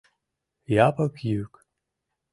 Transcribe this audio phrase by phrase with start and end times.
[0.87, 1.53] Япык йӱк.